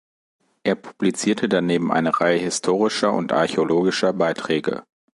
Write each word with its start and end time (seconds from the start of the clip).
Er 0.63 0.73
publizierte 0.73 1.47
daneben 1.47 1.91
eine 1.91 2.19
Reihe 2.21 2.39
historischer 2.39 3.13
und 3.13 3.31
archäologischer 3.33 4.13
Beiträge. 4.13 4.81